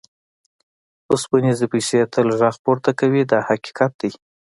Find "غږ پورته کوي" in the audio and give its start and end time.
2.39-3.21